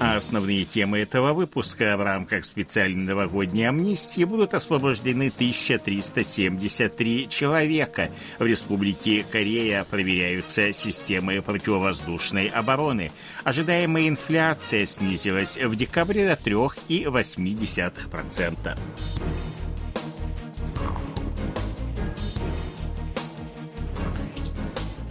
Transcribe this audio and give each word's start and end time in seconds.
А 0.00 0.16
основные 0.16 0.64
темы 0.64 0.98
этого 1.00 1.34
выпуска 1.34 1.96
в 1.98 2.02
рамках 2.02 2.46
специальной 2.46 3.04
новогодней 3.04 3.68
амнистии 3.68 4.24
будут 4.24 4.54
освобождены 4.54 5.28
1373 5.28 7.28
человека. 7.28 8.10
В 8.38 8.46
Республике 8.46 9.26
Корея 9.30 9.84
проверяются 9.84 10.72
системы 10.72 11.42
противовоздушной 11.42 12.48
обороны. 12.48 13.12
Ожидаемая 13.44 14.08
инфляция 14.08 14.86
снизилась 14.86 15.58
в 15.58 15.76
декабре 15.76 16.26
до 16.26 16.32
3,8%. 16.42 18.78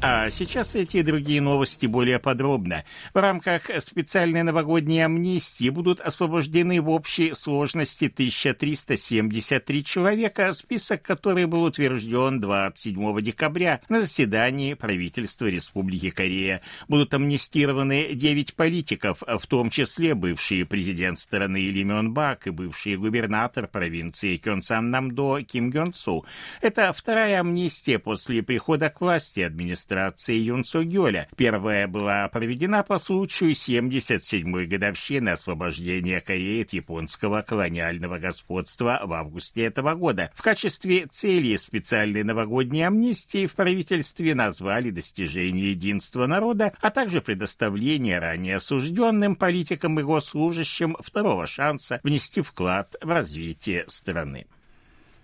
А 0.02 0.30
сейчас 0.30 0.76
эти 0.76 0.98
и 0.98 1.04
другие 1.04 1.42
новости 1.42 1.86
более 1.86 2.20
подробно. 2.20 2.86
В 3.14 3.18
рамках 3.18 3.70
специальной 3.80 4.44
новогодней 4.44 5.04
амнистии 5.04 5.68
будут 5.68 6.00
освобождены 6.00 6.80
в 6.80 6.90
общей 6.90 7.34
сложности 7.34 8.06
1373 8.06 9.84
человека, 9.84 10.54
список 10.54 11.02
которых 11.02 11.50
был 11.50 11.64
утвержден 11.64 12.40
27 12.40 13.22
декабря 13.22 13.82
на 13.90 14.02
заседании 14.02 14.74
правительства 14.74 15.48
Республики 15.48 16.12
Корея. 16.12 16.62
Будут 16.88 17.14
амнистированы 17.14 18.14
9 18.14 18.56
политиков, 18.56 19.22
в 19.28 19.48
том 19.48 19.70
числе 19.70 20.16
бывший 20.16 20.66
президент 20.66 21.20
страны 21.20 21.68
Ли 21.68 21.84
Мён 21.84 22.14
Бак 22.14 22.48
и 22.48 22.52
бывший 22.52 22.96
губернатор 22.96 23.68
провинции 23.68 24.38
Кёнсан 24.38 24.92
Намдо 24.92 25.44
Ким 25.44 25.72
Гён 25.72 25.92
Су. 25.92 26.26
Это 26.62 26.94
вторая 26.94 27.42
амнистия 27.42 28.00
после 28.00 28.42
прихода 28.42 28.90
к 28.90 29.02
власти 29.02 29.42
администрации 29.42 29.89
администрации 29.90 30.36
Юн 30.36 30.64
Гёля. 30.64 31.28
Первая 31.36 31.88
была 31.88 32.28
проведена 32.28 32.84
по 32.84 33.00
случаю 33.00 33.52
77-й 33.52 34.66
годовщины 34.68 35.30
освобождения 35.30 36.22
Кореи 36.22 36.64
от 36.64 36.74
японского 36.74 37.42
колониального 37.42 38.20
господства 38.20 39.02
в 39.04 39.14
августе 39.14 39.64
этого 39.64 39.96
года. 39.96 40.32
В 40.36 40.42
качестве 40.42 41.08
цели 41.08 41.56
специальной 41.56 42.24
новогодней 42.24 42.84
амнистии 42.84 43.48
в 43.48 43.54
правительстве 43.54 44.36
назвали 44.36 44.92
достижение 44.92 45.72
единства 45.72 46.28
народа, 46.28 46.74
а 46.82 46.90
также 46.92 47.22
предоставление 47.22 48.20
ранее 48.20 48.58
осужденным 48.58 49.36
политикам 49.36 50.00
и 50.00 50.04
госслужащим 50.04 50.96
второго 51.00 51.48
шанса 51.48 52.00
внести 52.04 52.42
вклад 52.42 52.96
в 53.02 53.10
развитие 53.10 53.86
страны. 53.88 54.46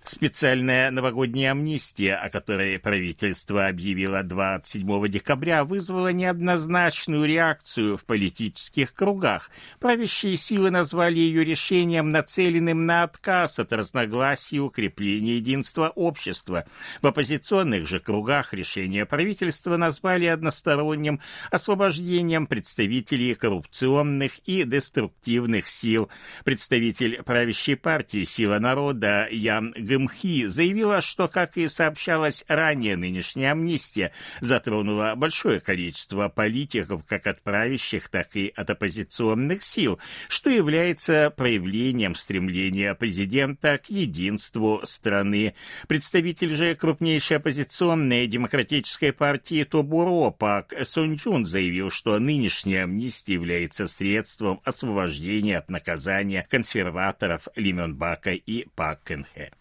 Специальная 0.07 0.91
новогодняя 0.91 1.51
амнистия, 1.51 2.13
о 2.13 2.29
которой 2.29 2.77
правительство 2.77 3.65
объявило 3.65 4.21
27 4.21 5.07
декабря, 5.07 5.65
вызвала 5.65 6.11
неоднозначную 6.11 7.25
реакцию 7.25 7.97
в 7.97 8.05
политических 8.05 8.93
кругах. 8.93 9.49
Правящие 9.79 10.37
силы 10.37 10.69
назвали 10.69 11.17
ее 11.17 11.43
решением, 11.43 12.11
нацеленным 12.11 12.85
на 12.85 13.01
отказ 13.01 13.57
от 13.57 13.73
разногласий 13.73 14.57
и 14.57 14.59
укрепления 14.59 15.37
единства 15.37 15.89
общества. 15.95 16.65
В 17.01 17.07
оппозиционных 17.07 17.87
же 17.87 17.99
кругах 17.99 18.53
решение 18.53 19.07
правительства 19.07 19.75
назвали 19.75 20.27
односторонним 20.27 21.19
освобождением 21.49 22.45
представителей 22.45 23.33
коррупционных 23.33 24.37
и 24.45 24.65
деструктивных 24.65 25.67
сил. 25.67 26.09
Представитель 26.43 27.23
правящей 27.23 27.75
партии 27.75 28.23
«Сила 28.23 28.59
народа» 28.59 29.27
Ян 29.31 29.73
Г. 29.75 29.94
ГМХИ 29.95 30.45
заявила, 30.47 31.01
что, 31.01 31.27
как 31.27 31.57
и 31.57 31.67
сообщалось 31.67 32.43
ранее, 32.47 32.97
нынешняя 32.97 33.51
амнистия 33.51 34.11
затронула 34.41 35.13
большое 35.15 35.59
количество 35.59 36.29
политиков, 36.29 37.05
как 37.07 37.27
от 37.27 37.41
правящих, 37.41 38.09
так 38.09 38.35
и 38.35 38.51
от 38.55 38.69
оппозиционных 38.69 39.63
сил, 39.63 39.99
что 40.27 40.49
является 40.49 41.33
проявлением 41.35 42.15
стремления 42.15 42.93
президента 42.95 43.77
к 43.77 43.89
единству 43.89 44.81
страны. 44.83 45.55
Представитель 45.87 46.55
же 46.55 46.75
крупнейшей 46.75 47.37
оппозиционной 47.37 48.27
демократической 48.27 49.11
партии 49.11 49.63
Тобуро 49.63 50.31
Пак 50.31 50.73
Сунчун 50.83 51.45
заявил, 51.45 51.89
что 51.89 52.19
нынешняя 52.19 52.83
амнистия 52.83 53.33
является 53.33 53.87
средством 53.87 54.61
освобождения 54.63 55.57
от 55.57 55.69
наказания 55.69 56.45
консерваторов 56.49 57.47
Лименбака 57.55 58.31
и 58.31 58.65
Пак 58.75 59.03
Кенхе. 59.03 59.51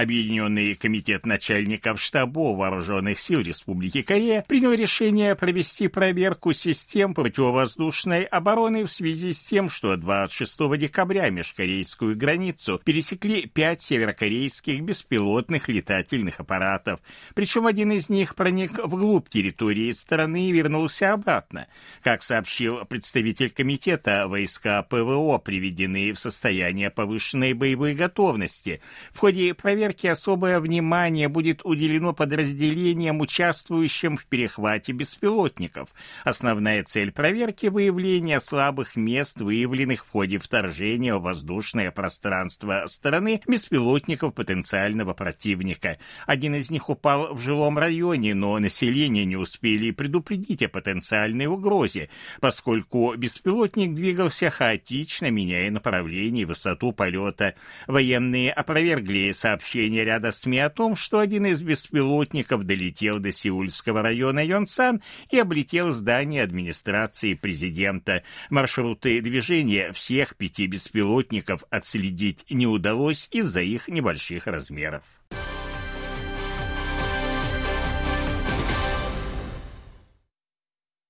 Объединенный 0.00 0.74
комитет 0.76 1.26
начальников 1.26 2.00
штабов 2.00 2.56
вооруженных 2.56 3.18
сил 3.18 3.42
Республики 3.42 4.00
Корея 4.00 4.42
принял 4.48 4.72
решение 4.72 5.34
провести 5.34 5.88
проверку 5.88 6.54
систем 6.54 7.12
противовоздушной 7.12 8.24
обороны 8.24 8.86
в 8.86 8.90
связи 8.90 9.34
с 9.34 9.44
тем, 9.44 9.68
что 9.68 9.94
26 9.98 10.78
декабря 10.78 11.28
межкорейскую 11.28 12.16
границу 12.16 12.80
пересекли 12.82 13.44
пять 13.44 13.82
северокорейских 13.82 14.80
беспилотных 14.80 15.68
летательных 15.68 16.40
аппаратов. 16.40 17.00
Причем 17.34 17.66
один 17.66 17.92
из 17.92 18.08
них 18.08 18.36
проник 18.36 18.82
вглубь 18.82 19.28
территории 19.28 19.90
страны 19.90 20.48
и 20.48 20.52
вернулся 20.52 21.12
обратно. 21.12 21.66
Как 22.02 22.22
сообщил 22.22 22.86
представитель 22.86 23.50
комитета, 23.50 24.28
войска 24.28 24.82
ПВО 24.82 25.36
приведены 25.36 26.14
в 26.14 26.18
состояние 26.18 26.88
повышенной 26.88 27.52
боевой 27.52 27.92
готовности. 27.92 28.80
В 29.12 29.18
ходе 29.18 29.52
проверки 29.52 29.89
проверки 29.90 30.06
особое 30.06 30.60
внимание 30.60 31.28
будет 31.28 31.62
уделено 31.64 32.12
подразделениям, 32.12 33.20
участвующим 33.20 34.18
в 34.18 34.24
перехвате 34.26 34.92
беспилотников. 34.92 35.88
Основная 36.22 36.84
цель 36.84 37.10
проверки– 37.10 37.66
выявление 37.70 38.38
слабых 38.38 38.94
мест, 38.94 39.40
выявленных 39.40 40.06
в 40.06 40.10
ходе 40.10 40.38
вторжения 40.38 41.16
в 41.16 41.22
воздушное 41.22 41.90
пространство 41.90 42.84
страны 42.86 43.40
беспилотников 43.48 44.32
потенциального 44.32 45.12
противника. 45.12 45.98
Один 46.24 46.54
из 46.54 46.70
них 46.70 46.88
упал 46.88 47.34
в 47.34 47.40
жилом 47.40 47.76
районе, 47.76 48.32
но 48.34 48.60
население 48.60 49.24
не 49.24 49.36
успели 49.36 49.90
предупредить 49.90 50.62
о 50.62 50.68
потенциальной 50.68 51.46
угрозе, 51.46 52.10
поскольку 52.40 53.12
беспилотник 53.16 53.94
двигался 53.94 54.50
хаотично, 54.50 55.30
меняя 55.32 55.68
направление 55.72 56.42
и 56.42 56.46
высоту 56.46 56.92
полета. 56.92 57.54
Военные 57.88 58.52
опровергли 58.52 59.32
сообщение 59.32 59.69
сообщение 59.70 60.04
ряда 60.04 60.32
СМИ 60.32 60.58
о 60.58 60.68
том, 60.68 60.96
что 60.96 61.20
один 61.20 61.46
из 61.46 61.62
беспилотников 61.62 62.64
долетел 62.64 63.20
до 63.20 63.30
сеульского 63.30 64.02
района 64.02 64.44
Йонсан 64.44 65.00
и 65.30 65.38
облетел 65.38 65.92
здание 65.92 66.42
администрации 66.42 67.34
президента. 67.34 68.24
Маршруты 68.50 69.20
движения 69.20 69.92
всех 69.92 70.34
пяти 70.34 70.66
беспилотников 70.66 71.62
отследить 71.70 72.44
не 72.50 72.66
удалось 72.66 73.28
из-за 73.30 73.60
их 73.60 73.86
небольших 73.86 74.48
размеров. 74.48 75.04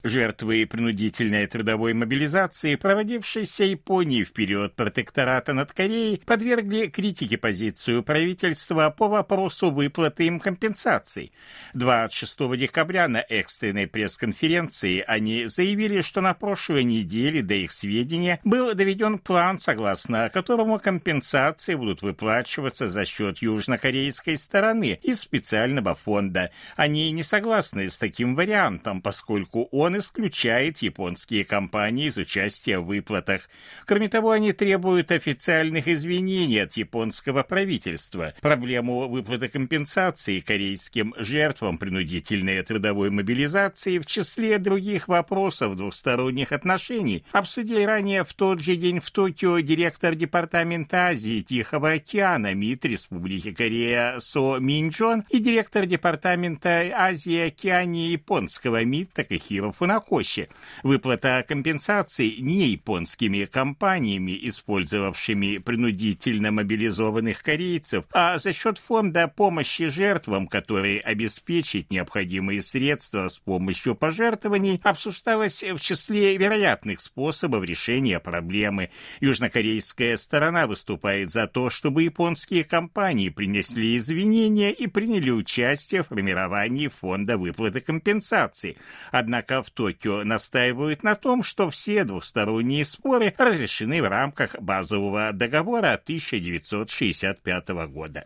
Жертвы 0.03 0.66
принудительной 0.66 1.47
трудовой 1.47 1.93
мобилизации, 1.93 2.77
проводившейся 2.77 3.65
Японией 3.65 4.25
в 4.25 4.33
период 4.33 4.75
протектората 4.75 5.53
над 5.53 5.75
Кореей, 5.75 6.22
подвергли 6.25 6.87
критике 6.87 7.37
позицию 7.37 8.03
правительства 8.03 8.88
по 8.88 9.09
вопросу 9.09 9.71
выплаты 9.71 10.25
им 10.25 10.41
компенсаций. 10.41 11.33
26 11.75 12.56
декабря 12.56 13.09
на 13.09 13.21
экстренной 13.21 13.87
пресс-конференции 13.87 15.05
они 15.06 15.44
заявили, 15.47 16.00
что 16.00 16.23
на 16.23 16.32
прошлой 16.32 16.85
неделе 16.85 17.43
до 17.43 17.55
их 17.55 17.70
сведения 17.70 18.41
был 18.43 18.75
доведен 18.75 19.19
план, 19.19 19.58
согласно 19.58 20.31
которому 20.32 20.79
компенсации 20.79 21.75
будут 21.75 22.00
выплачиваться 22.00 22.88
за 22.88 23.05
счет 23.05 23.43
южнокорейской 23.43 24.38
стороны 24.38 24.99
из 25.03 25.20
специального 25.20 25.94
фонда. 25.94 26.50
Они 26.76 27.11
не 27.11 27.23
согласны 27.23 27.91
с 27.91 27.99
таким 27.99 28.35
вариантом, 28.35 29.03
поскольку 29.03 29.69
он 29.70 29.89
он 29.90 29.98
исключает 29.98 30.78
японские 30.78 31.44
компании 31.44 32.06
из 32.06 32.16
участия 32.16 32.78
в 32.78 32.87
выплатах. 32.87 33.48
Кроме 33.87 34.08
того, 34.08 34.31
они 34.31 34.52
требуют 34.52 35.10
официальных 35.10 35.88
извинений 35.88 36.62
от 36.62 36.75
японского 36.75 37.42
правительства. 37.42 38.32
Проблему 38.40 39.08
выплаты 39.08 39.48
компенсации 39.48 40.38
корейским 40.38 41.12
жертвам 41.19 41.76
принудительной 41.76 42.62
трудовой 42.62 43.10
мобилизации 43.10 43.98
в 43.98 44.06
числе 44.06 44.58
других 44.58 45.08
вопросов 45.08 45.75
двусторонних 45.75 46.52
отношений 46.52 47.25
обсудили 47.32 47.82
ранее 47.82 48.22
в 48.22 48.32
тот 48.34 48.60
же 48.60 48.76
день 48.76 49.00
в 49.00 49.10
Токио 49.10 49.58
директор 49.58 50.14
Департамента 50.14 51.08
Азии 51.08 51.40
Тихого 51.43 51.93
океана 51.93 52.54
МИД 52.54 52.84
Республики 52.84 53.50
Корея 53.50 54.20
Со 54.20 54.58
Минджон 54.58 55.25
и 55.31 55.40
директор 55.40 55.84
Департамента 55.86 56.93
Азии 56.94 57.40
Океании 57.40 58.10
японского 58.10 58.84
МИД 58.84 59.14
Такахиро 59.14 59.72
Фунакоши. 59.81 60.49
Выплата 60.82 61.43
компенсаций 61.49 62.37
не 62.41 62.69
японскими 62.69 63.47
компаниями, 63.47 64.38
использовавшими 64.43 65.56
принудительно 65.56 66.50
мобилизованных 66.53 67.43
корейцев, 67.43 68.05
а 68.12 68.37
за 68.37 68.53
счет 68.53 68.77
фонда 68.77 69.27
помощи 69.27 69.88
жертвам, 69.88 70.49
который 70.49 70.99
обеспечит 70.99 71.91
необходимые 71.91 72.61
средства 72.61 73.29
с 73.29 73.38
помощью 73.38 73.94
пожертвований, 73.94 74.82
обсуждалась 74.85 75.62
в 75.62 75.79
числе 75.79 76.37
вероятных 76.37 77.00
способов 77.00 77.65
решения 77.65 78.21
проблемы. 78.21 78.91
Южнокорейская 79.21 80.19
сторона 80.19 80.67
выступает 80.67 81.31
за 81.31 81.47
то, 81.47 81.71
чтобы 81.71 82.03
японские 82.03 82.65
компании 82.65 83.31
принесли 83.31 83.97
извинения 83.97 84.73
и 84.73 84.87
приняли 84.87 85.31
участие 85.31 86.03
в 86.03 86.09
формировании 86.09 86.88
фонда 86.88 87.38
выплаты 87.38 87.81
компенсаций. 87.81 88.77
Однако 89.11 89.62
в 89.62 89.69
Токио 89.75 90.25
настаивают 90.25 91.02
на 91.02 91.14
том, 91.14 91.43
что 91.43 91.70
все 91.70 92.05
двусторонние 92.05 92.84
споры 92.84 93.34
разрешены 93.38 94.02
в 94.02 94.08
рамках 94.08 94.56
базового 94.61 95.32
договора 95.32 95.94
1965 95.94 97.69
года. 97.88 98.25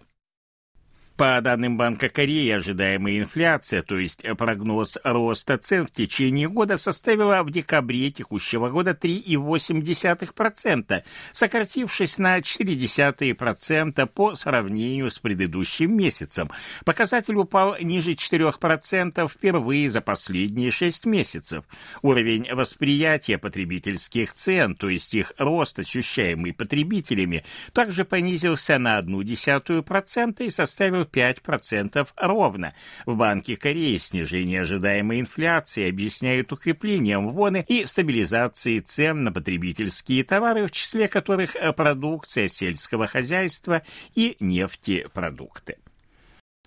По 1.17 1.41
данным 1.41 1.77
Банка 1.77 2.09
Кореи, 2.09 2.51
ожидаемая 2.51 3.21
инфляция, 3.21 3.83
то 3.83 3.97
есть 3.97 4.25
прогноз 4.37 4.99
роста 5.05 5.59
цен 5.59 5.87
в 5.87 5.93
течение 5.93 6.49
года, 6.49 6.77
составила 6.77 7.45
в 7.45 7.53
декабре 7.53 8.11
текущего 8.11 8.69
года 8.69 8.99
3,8%, 9.01 11.05
сократившись 11.31 12.19
на 12.19 12.39
0,4% 12.39 14.07
по 14.09 14.35
сравнению 14.35 15.09
с 15.09 15.21
предыдущим 15.21 15.97
месяцем. 15.97 16.51
Показатель 16.85 17.37
упал 17.37 17.77
ниже 17.81 18.15
4% 18.15 19.29
впервые 19.29 19.91
за 19.91 20.01
последние 20.01 20.73
6 20.73 21.07
месяцев. 21.07 21.65
Уровень 22.03 22.53
восприятия 22.53 23.39
потребительских 23.39 24.35
цен, 24.35 24.75
то 24.75 24.89
есть 24.89 25.15
их 25.15 25.33
рост, 25.39 25.79
ощущаемый 25.79 26.53
потребителями, 26.53 27.45
также 27.73 28.05
понизился 28.05 28.81
на 28.81 28.99
0,1% 28.99 30.45
и 30.45 30.51
составил 30.51 31.04
5% 31.05 32.09
ровно. 32.17 32.75
В 33.07 33.17
Банке 33.17 33.57
Кореи 33.57 33.97
снижение 33.97 34.63
ожидаемой 34.63 35.21
инфляции 35.21 35.89
объясняют 35.89 36.53
укреплением 36.53 37.31
ввоны 37.31 37.65
и 37.69 37.85
стабилизацией 37.85 38.81
цен 38.81 39.25
на 39.25 39.33
потребительские 39.33 40.25
товары, 40.25 40.67
в 40.67 40.71
числе 40.71 41.09
которых 41.09 41.57
продукция 41.77 42.49
сельского 42.49 43.07
хозяйства 43.07 43.83
и 44.15 44.37
нефтепродукты. 44.41 45.77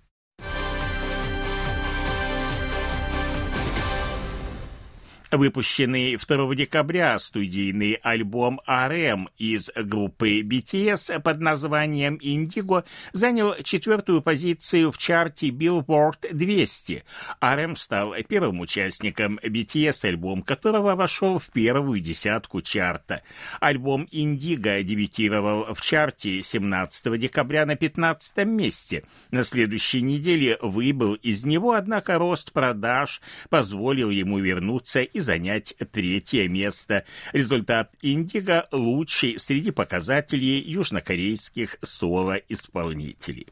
Выпущенный 5.36 6.16
2 6.16 6.54
декабря 6.54 7.18
студийный 7.18 7.94
альбом 7.94 8.60
RM 8.68 9.26
из 9.36 9.68
группы 9.74 10.42
BTS 10.42 11.20
под 11.22 11.40
названием 11.40 12.20
Indigo 12.22 12.84
занял 13.12 13.56
четвертую 13.64 14.22
позицию 14.22 14.92
в 14.92 14.98
чарте 14.98 15.48
Billboard 15.48 16.32
200. 16.32 17.02
RM 17.40 17.74
стал 17.74 18.14
первым 18.28 18.60
участником 18.60 19.40
BTS, 19.42 20.06
альбом 20.06 20.42
которого 20.42 20.94
вошел 20.94 21.40
в 21.40 21.50
первую 21.50 21.98
десятку 21.98 22.62
чарта. 22.62 23.22
Альбом 23.58 24.06
Indigo 24.12 24.80
дебютировал 24.84 25.74
в 25.74 25.82
чарте 25.82 26.42
17 26.42 27.18
декабря 27.18 27.66
на 27.66 27.74
15 27.74 28.46
месте. 28.46 29.02
На 29.32 29.42
следующей 29.42 30.00
неделе 30.00 30.58
выбыл 30.62 31.14
из 31.14 31.44
него, 31.44 31.72
однако 31.72 32.18
рост 32.18 32.52
продаж 32.52 33.20
позволил 33.50 34.10
ему 34.10 34.38
вернуться 34.38 35.02
из 35.02 35.23
занять 35.24 35.74
третье 35.90 36.48
место. 36.48 37.04
Результат 37.32 37.90
«Индиго» 38.02 38.68
лучший 38.70 39.38
среди 39.38 39.72
показателей 39.72 40.60
южнокорейских 40.60 41.78
соло-исполнителей. 41.82 43.48